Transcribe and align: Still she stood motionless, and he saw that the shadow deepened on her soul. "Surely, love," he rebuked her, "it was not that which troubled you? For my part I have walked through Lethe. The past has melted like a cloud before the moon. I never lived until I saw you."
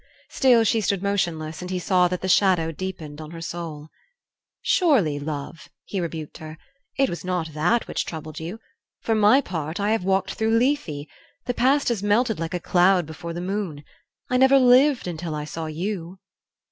Still 0.29 0.63
she 0.63 0.81
stood 0.81 1.03
motionless, 1.03 1.61
and 1.61 1.69
he 1.69 1.77
saw 1.77 2.07
that 2.07 2.21
the 2.21 2.27
shadow 2.27 2.71
deepened 2.71 3.21
on 3.21 3.29
her 3.29 3.39
soul. 3.39 3.89
"Surely, 4.63 5.19
love," 5.19 5.69
he 5.85 5.99
rebuked 6.01 6.39
her, 6.39 6.57
"it 6.97 7.07
was 7.07 7.23
not 7.23 7.53
that 7.53 7.87
which 7.87 8.03
troubled 8.03 8.39
you? 8.39 8.59
For 9.01 9.13
my 9.13 9.41
part 9.41 9.79
I 9.79 9.91
have 9.91 10.03
walked 10.03 10.33
through 10.33 10.57
Lethe. 10.57 11.05
The 11.45 11.53
past 11.55 11.89
has 11.89 12.01
melted 12.01 12.39
like 12.39 12.55
a 12.55 12.59
cloud 12.59 13.05
before 13.05 13.33
the 13.33 13.41
moon. 13.41 13.83
I 14.27 14.37
never 14.37 14.57
lived 14.57 15.05
until 15.05 15.35
I 15.35 15.45
saw 15.45 15.67
you." 15.67 16.17